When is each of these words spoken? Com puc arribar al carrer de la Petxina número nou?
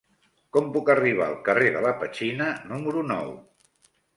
Com 0.55 0.69
puc 0.77 0.89
arribar 0.93 1.27
al 1.27 1.35
carrer 1.49 1.69
de 1.77 1.83
la 1.89 1.93
Petxina 2.01 2.51
número 2.73 3.05
nou? 3.15 3.31